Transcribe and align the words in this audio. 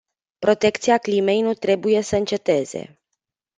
Protecția 0.39 0.97
climei 0.97 1.41
nu 1.41 1.53
trebuie 1.53 2.01
să 2.01 2.15
înceteze. 2.15 2.99